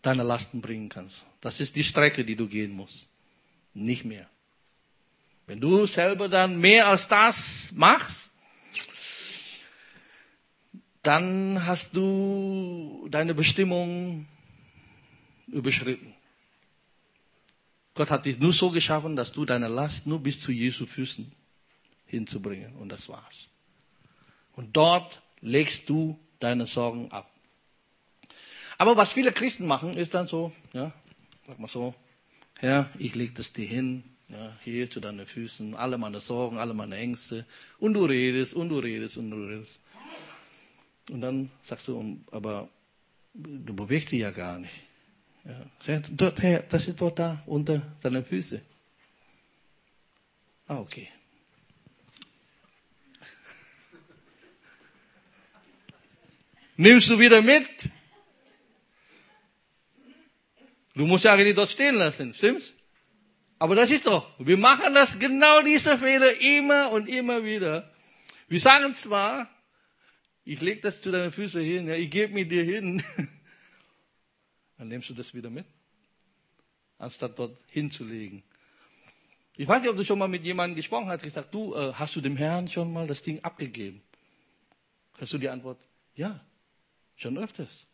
[0.02, 1.26] deine Lasten bringen kannst.
[1.41, 3.08] Das ist die Strecke, die du gehen musst.
[3.74, 4.30] Nicht mehr.
[5.46, 8.30] Wenn du selber dann mehr als das machst,
[11.04, 14.28] dann hast du deine Bestimmung
[15.47, 16.13] überschritten.
[17.95, 21.31] Gott hat dich nur so geschaffen, dass du deine Last nur bis zu Jesu Füßen
[22.05, 22.75] hinzubringen.
[22.75, 23.47] Und das war's.
[24.53, 27.31] Und dort legst du deine Sorgen ab.
[28.77, 30.93] Aber was viele Christen machen, ist dann so, ja,
[31.47, 31.95] sag mal so,
[32.60, 36.73] Herr, ich leg das dir hin, ja, hier zu deinen Füßen, alle meine Sorgen, alle
[36.73, 37.45] meine Ängste,
[37.79, 39.79] und du redest, und du redest, und du redest.
[41.10, 42.69] Und dann sagst du, aber
[43.33, 44.87] du bewegst dich ja gar nicht.
[45.47, 45.65] Ja.
[46.12, 48.60] Dort, Herr, das ist dort da, unter deinen Füßen.
[50.67, 51.07] Ah, okay.
[56.75, 57.89] nimmst du wieder mit.
[60.93, 62.73] Du musst ja eigentlich dort stehen lassen, stimmt's?
[63.60, 67.89] Aber das ist doch, wir machen das genau diese Fehler immer und immer wieder.
[68.49, 69.49] Wir sagen zwar,
[70.43, 73.01] ich leg das zu deinen Füßen hin, ja, ich gebe mir dir hin.
[74.77, 75.65] Dann nimmst du das wieder mit,
[76.97, 78.43] anstatt dort hinzulegen.
[79.55, 82.15] Ich weiß nicht, ob du schon mal mit jemandem gesprochen hast, gesagt, du, äh, hast
[82.15, 84.03] du dem Herrn schon mal das Ding abgegeben?
[85.19, 85.79] Hast du die Antwort?
[86.15, 86.39] Ja.
[87.15, 87.85] Schon öfters.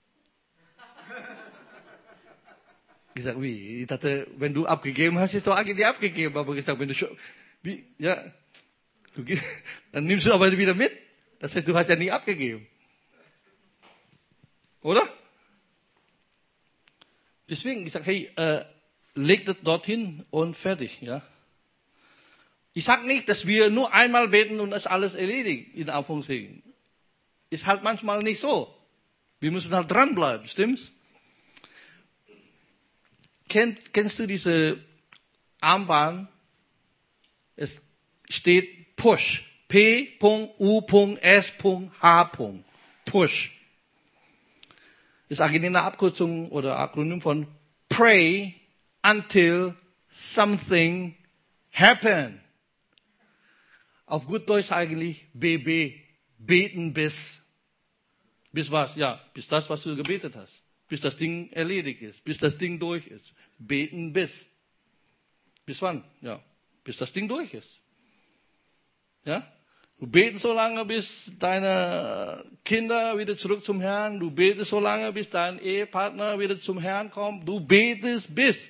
[3.16, 3.82] Ich sage, wie?
[3.82, 6.36] Ich dachte, wenn du abgegeben hast, ist doch eigentlich abgegeben.
[6.36, 7.16] Aber ich sage, wenn du schon,
[7.62, 8.24] wie, ja,
[9.14, 9.24] du,
[9.92, 10.92] dann nimmst du aber wieder mit.
[11.38, 12.66] Das heißt, du hast ja nie abgegeben.
[14.82, 15.08] Oder?
[17.50, 18.66] Deswegen, ich sage, hey, äh,
[19.16, 21.22] leg das dorthin und fertig, ja.
[22.74, 26.64] Ich sage nicht, dass wir nur einmal beten und das alles erledigt, in Anführungszeichen.
[27.50, 28.76] Ist halt manchmal nicht so.
[29.40, 30.92] Wir müssen halt dranbleiben, stimmt's?
[33.48, 34.80] Kennt, kennst du diese
[35.62, 36.28] Armbahn?
[37.56, 37.84] Es
[38.30, 39.44] steht Push.
[39.68, 40.72] P.U.S.H.
[43.06, 43.63] Push.
[45.30, 47.48] Ist eigentlich eine Abkürzung oder Akronym von
[47.90, 48.56] Pray
[49.02, 49.76] until
[50.10, 51.16] something
[51.72, 52.40] happen.
[54.06, 56.02] Auf gut Deutsch eigentlich BB.
[56.38, 57.44] Beten bis
[58.54, 58.96] bis was?
[58.96, 60.62] Ja, bis das, was du gebetet hast.
[60.88, 62.24] Bis das Ding erledigt ist.
[62.24, 63.34] Bis das Ding durch ist.
[63.58, 64.50] Beten bis.
[65.66, 66.04] Bis wann?
[66.22, 66.42] Ja,
[66.84, 67.82] bis das Ding durch ist.
[69.26, 69.52] Ja?
[70.04, 74.20] Du betest so lange, bis deine Kinder wieder zurück zum Herrn.
[74.20, 77.48] Du betest so lange, bis dein Ehepartner wieder zum Herrn kommt.
[77.48, 78.68] Du betest bis.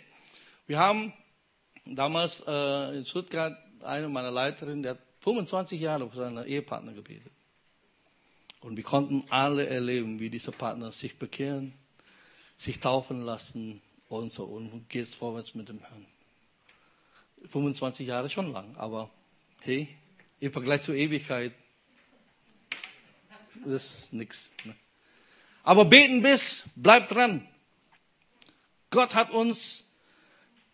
[0.67, 1.12] Wir haben
[1.88, 7.32] damals äh, in Stuttgart eine meiner Leiterinnen, der hat 25 Jahre für seinen Ehepartner gebetet.
[8.62, 11.74] Und wir konnten alle erleben, wie diese Partner sich bekehren,
[12.60, 16.06] sich taufen lassen und so und geht vorwärts mit dem Herrn.
[17.50, 19.10] 25 Jahre schon lang, aber
[19.63, 19.88] hey,
[20.44, 21.54] im Vergleich zur Ewigkeit
[23.66, 24.52] ist nichts.
[24.66, 24.76] Ne?
[25.64, 27.48] Aber beten bis, bleibt dran.
[28.90, 29.86] Gott hat uns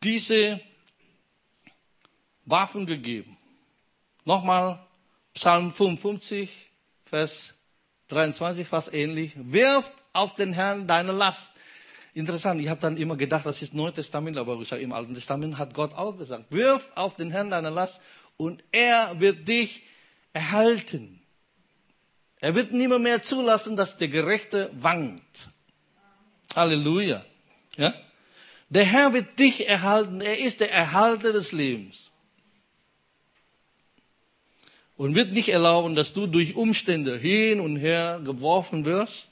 [0.02, 0.60] diese,
[2.46, 3.38] Waffen gegeben.
[4.26, 4.80] Nochmal
[5.36, 6.50] Psalm 55,
[7.06, 7.54] Vers
[8.08, 9.34] 23, fast ähnlich.
[9.36, 11.54] Wirft auf den Herrn deine Last.
[12.16, 15.14] Interessant, ich habe dann immer gedacht, das ist Neues Testament, aber ich sage, im Alten
[15.14, 18.02] Testament hat Gott auch gesagt, wirf auf den Herrn deine Last
[18.40, 19.84] und er wird dich
[20.32, 21.20] erhalten.
[22.40, 25.50] Er wird niemand mehr zulassen, dass der Gerechte wankt.
[26.56, 27.26] Halleluja.
[27.76, 27.94] Ja?
[28.70, 30.22] Der Herr wird dich erhalten.
[30.22, 32.12] Er ist der Erhalter des Lebens.
[34.96, 39.28] Und wird nicht erlauben, dass du durch Umstände hin und her geworfen wirst.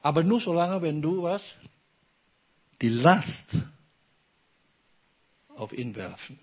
[0.00, 1.56] Aber nur solange, wenn du was?
[2.80, 3.58] Die Last
[5.48, 6.40] auf ihn werfen.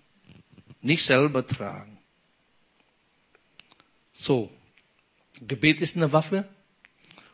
[0.80, 1.98] Nicht selber tragen.
[4.12, 4.50] So.
[5.46, 6.48] Gebet ist eine Waffe.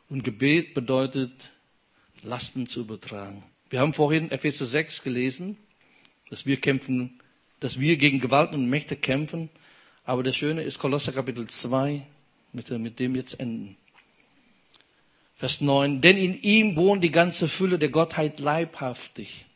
[0.09, 1.51] Und Gebet bedeutet,
[2.23, 3.43] Lasten zu übertragen.
[3.71, 5.57] Wir haben vorhin Epheser 6 gelesen,
[6.29, 7.21] dass wir kämpfen,
[7.61, 9.49] dass wir gegen Gewalt und Mächte kämpfen.
[10.05, 12.07] Aber das Schöne ist Kolosser Kapitel 2,
[12.53, 13.77] mit, mit dem jetzt enden.
[15.37, 16.01] Vers 9.
[16.01, 19.47] Denn in ihm wohnt die ganze Fülle der Gottheit leibhaftig.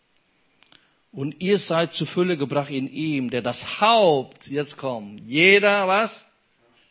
[1.17, 6.27] Und ihr seid zu Fülle gebracht in ihm, der das Haupt, jetzt kommt, jeder was?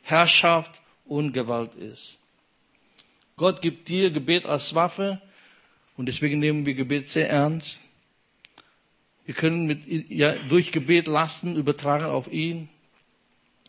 [0.01, 2.17] Herrschaft und Gewalt ist.
[3.37, 5.21] Gott gibt dir Gebet als Waffe
[5.95, 7.81] und deswegen nehmen wir Gebet sehr ernst.
[9.25, 12.67] Wir können mit, ja, durch Gebet Lasten übertragen auf ihn.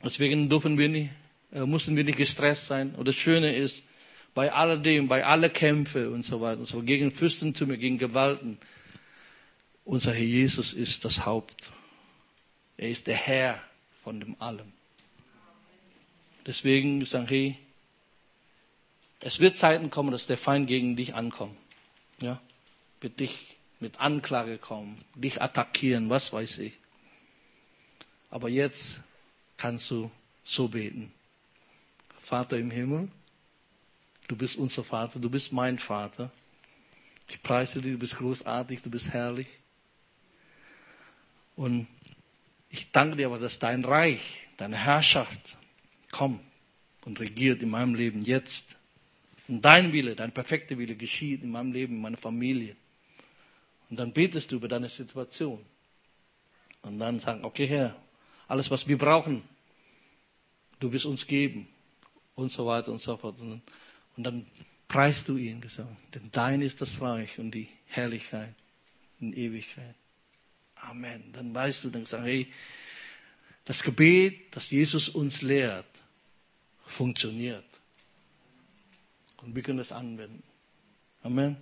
[0.03, 1.11] Deswegen dürfen wir nicht,
[1.53, 2.95] äh, müssen wir nicht gestresst sein.
[2.95, 3.85] Und das Schöne ist,
[4.35, 8.57] bei alledem, bei alle Kämpfe und so weiter und so, gegen Fürstentümer, gegen Gewalten,
[9.87, 11.70] unser Herr Jesus ist das Haupt.
[12.77, 13.62] Er ist der Herr
[14.05, 14.70] von dem allem.
[16.44, 17.57] Deswegen sagen, hey,
[19.20, 21.57] es wird Zeiten kommen, dass der Feind gegen dich ankommt.
[22.20, 22.38] Ja,
[23.01, 26.75] wird dich mit Anklage kommen, dich attackieren, was weiß ich.
[28.31, 29.03] Aber jetzt
[29.57, 30.11] kannst du
[30.44, 31.11] so beten.
[32.20, 33.09] Vater im Himmel,
[34.29, 36.31] Du bist unser Vater, du bist mein Vater.
[37.29, 39.46] Ich preise dich, du bist großartig, du bist herrlich.
[41.57, 41.87] Und
[42.69, 45.57] ich danke dir aber, dass dein Reich, deine Herrschaft
[46.11, 46.40] kommt
[47.05, 48.77] und regiert in meinem Leben jetzt.
[49.49, 52.77] Und dein Wille, dein perfekter Wille geschieht in meinem Leben, in meiner Familie.
[53.88, 55.64] Und dann betest du über deine Situation.
[56.83, 57.97] Und dann sagen, okay Herr,
[58.49, 59.42] alles was wir brauchen,
[60.79, 61.69] du wirst uns geben.
[62.35, 63.40] Und so weiter und so fort.
[63.40, 63.62] Und
[64.16, 64.45] dann
[64.88, 68.55] preist du ihn, gesagt, denn dein ist das Reich und die Herrlichkeit
[69.21, 69.95] in Ewigkeit.
[70.88, 71.33] Amen.
[71.33, 72.53] Dann weißt du, dann sagst hey,
[73.64, 75.87] das Gebet, das Jesus uns lehrt,
[76.87, 77.64] funktioniert.
[79.42, 80.42] Und wir können es anwenden.
[81.22, 81.57] Amen.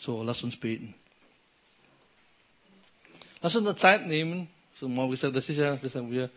[0.00, 0.94] So, lass uns beten.
[3.40, 4.48] Lass uns eine Zeit nehmen.
[4.78, 6.30] So, mal gesagt, das ist ja, gesagt, wir,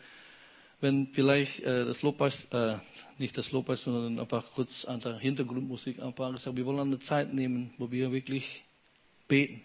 [0.79, 2.77] wenn vielleicht äh, das Lobpreis, äh,
[3.17, 7.73] nicht das Lobpreis, sondern einfach kurz an der Hintergrundmusik gesagt, wir wollen eine Zeit nehmen,
[7.77, 8.63] wo wir wirklich
[9.27, 9.63] beten.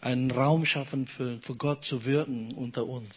[0.00, 3.14] Einen Raum schaffen für, für Gott zu wirken unter uns.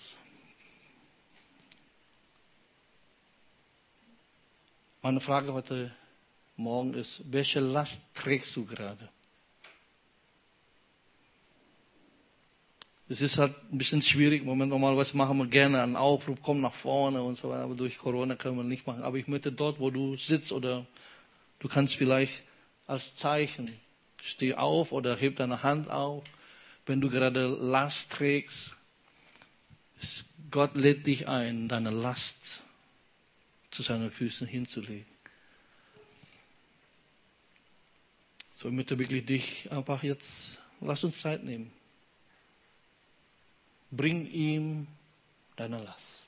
[5.01, 5.91] Meine Frage heute
[6.55, 9.09] Morgen ist, welche Last trägst du gerade?
[13.09, 14.45] Es ist halt ein bisschen schwierig.
[14.45, 17.63] Moment normalerweise machen wir gerne einen Aufruf, komm nach vorne und so weiter.
[17.63, 19.03] Aber durch Corona können wir nicht machen.
[19.03, 20.85] Aber ich möchte dort, wo du sitzt oder
[21.59, 22.43] du kannst vielleicht
[22.87, 23.69] als Zeichen,
[24.21, 26.23] steh auf oder heb deine Hand auf.
[26.85, 28.75] Wenn du gerade Last trägst,
[30.51, 32.61] Gott lädt dich ein, deine Last
[33.71, 35.05] zu seinen Füßen hinzulegen.
[38.55, 41.71] So, ich möchte wirklich dich einfach jetzt, lass uns Zeit nehmen
[43.95, 44.87] bring ihm
[45.55, 46.27] deine Last.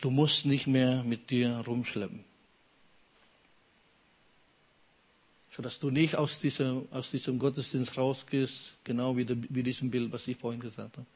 [0.00, 2.24] Du musst nicht mehr mit dir rumschleppen.
[5.54, 10.12] Sodass du nicht aus diesem, aus diesem Gottesdienst rausgehst, genau wie, de, wie diesem Bild,
[10.12, 11.06] was ich vorhin gesagt habe.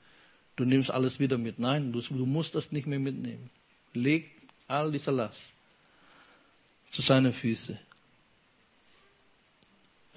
[0.56, 1.58] Du nimmst alles wieder mit.
[1.58, 3.50] Nein, du, du musst das nicht mehr mitnehmen.
[3.94, 4.30] Leg
[4.68, 5.52] all diese Last
[6.90, 7.78] zu seinen Füßen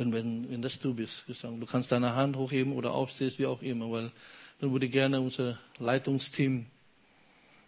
[0.02, 1.26] wenn, wenn, wenn das du bist.
[1.28, 4.12] Du kannst deine Hand hochheben oder aufstehst, wie auch immer, weil
[4.60, 6.66] dann würde ich gerne unser Leitungsteam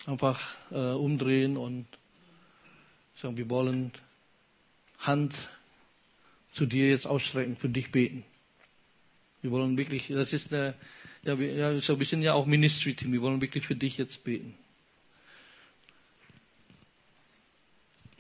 [0.06, 1.86] einfach äh, umdrehen und
[3.16, 3.92] sagen, wir wollen
[5.00, 5.36] Hand
[6.54, 8.24] zu dir jetzt ausstrecken, für dich beten.
[9.42, 10.76] Wir wollen wirklich, das ist eine,
[11.24, 14.56] ja, wir, so ein bisschen ja auch Ministry-Team, wir wollen wirklich für dich jetzt beten.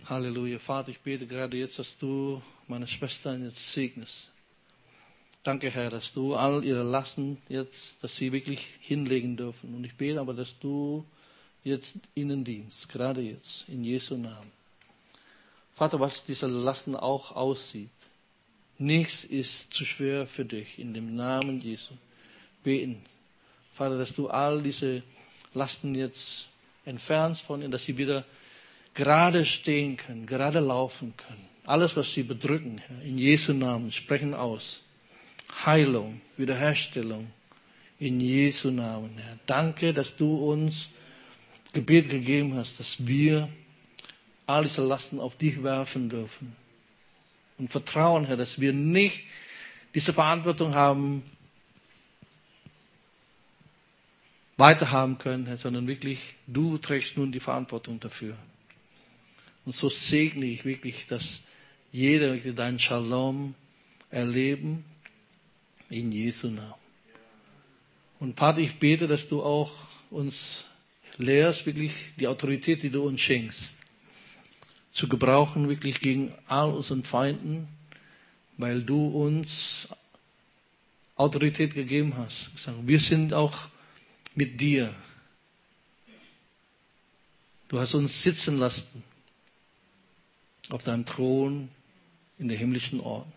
[0.05, 0.59] Halleluja.
[0.59, 4.31] Vater, ich bete gerade jetzt, dass du meine Schwestern jetzt segnest.
[5.43, 9.73] Danke, Herr, dass du all ihre Lasten jetzt, dass sie wirklich hinlegen dürfen.
[9.75, 11.05] Und ich bete aber, dass du
[11.63, 14.51] jetzt ihnen dienst, gerade jetzt, in Jesu Namen.
[15.73, 17.89] Vater, was diese Lasten auch aussieht.
[18.77, 21.93] Nichts ist zu schwer für dich, in dem Namen Jesu.
[22.63, 23.01] Beten.
[23.73, 25.03] Vater, dass du all diese
[25.53, 26.47] Lasten jetzt
[26.85, 28.25] entfernst von ihnen, dass sie wieder
[28.93, 31.47] gerade stehen können, gerade laufen können.
[31.65, 34.81] Alles, was sie bedrücken, Herr, in Jesu Namen, sprechen aus.
[35.65, 37.31] Heilung, Wiederherstellung,
[37.99, 39.37] in Jesu Namen, Herr.
[39.45, 40.89] Danke, dass du uns
[41.73, 43.49] Gebet gegeben hast, dass wir
[44.45, 46.55] all diese Lasten auf dich werfen dürfen.
[47.57, 49.23] Und vertrauen, Herr, dass wir nicht
[49.93, 51.23] diese Verantwortung haben,
[54.57, 58.35] weiter haben können, Herr, sondern wirklich, du trägst nun die Verantwortung dafür.
[59.65, 61.41] Und so segne ich wirklich, dass
[61.91, 63.55] jeder deinen Shalom
[64.09, 64.83] erleben
[65.89, 66.73] in Jesu Namen.
[68.19, 69.71] Und Vater, ich bete, dass du auch
[70.09, 70.65] uns
[71.17, 73.75] lehrst, wirklich die Autorität, die du uns schenkst,
[74.93, 77.67] zu gebrauchen, wirklich gegen all unseren Feinden,
[78.57, 79.89] weil du uns
[81.15, 82.51] Autorität gegeben hast.
[82.83, 83.67] Wir sind auch
[84.35, 84.93] mit dir.
[87.67, 89.03] Du hast uns sitzen lassen
[90.69, 91.69] auf deinem Thron
[92.37, 93.27] in der himmlischen Ort.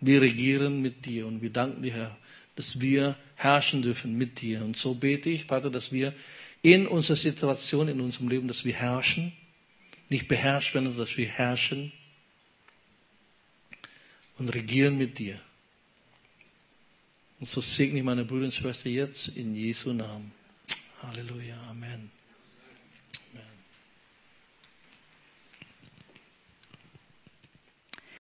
[0.00, 2.16] Wir regieren mit dir und wir danken dir, Herr,
[2.56, 4.64] dass wir herrschen dürfen mit dir.
[4.64, 6.12] Und so bete ich, Vater, dass wir
[6.62, 9.32] in unserer Situation, in unserem Leben, dass wir herrschen,
[10.08, 11.92] nicht beherrscht werden, sondern dass wir herrschen
[14.38, 15.40] und regieren mit dir.
[17.38, 20.32] Und so segne ich meine Brüder und Schwestern jetzt in Jesu Namen.
[21.02, 21.60] Halleluja.
[21.68, 22.15] Amen.